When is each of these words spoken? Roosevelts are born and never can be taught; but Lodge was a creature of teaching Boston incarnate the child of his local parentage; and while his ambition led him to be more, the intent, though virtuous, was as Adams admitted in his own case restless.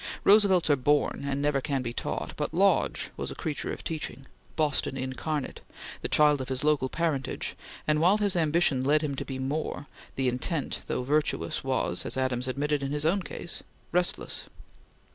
Roosevelts 0.23 0.67
are 0.71 0.75
born 0.75 1.25
and 1.29 1.43
never 1.43 1.61
can 1.61 1.83
be 1.83 1.93
taught; 1.93 2.35
but 2.35 2.55
Lodge 2.55 3.11
was 3.17 3.29
a 3.29 3.35
creature 3.35 3.71
of 3.71 3.83
teaching 3.83 4.25
Boston 4.55 4.97
incarnate 4.97 5.61
the 6.01 6.07
child 6.07 6.41
of 6.41 6.49
his 6.49 6.63
local 6.63 6.89
parentage; 6.89 7.55
and 7.87 7.99
while 8.01 8.17
his 8.17 8.35
ambition 8.35 8.83
led 8.83 9.03
him 9.03 9.13
to 9.15 9.23
be 9.25 9.37
more, 9.37 9.85
the 10.15 10.27
intent, 10.27 10.81
though 10.87 11.03
virtuous, 11.03 11.63
was 11.63 12.03
as 12.03 12.17
Adams 12.17 12.47
admitted 12.47 12.81
in 12.81 12.89
his 12.89 13.05
own 13.05 13.21
case 13.21 13.61
restless. 13.91 14.45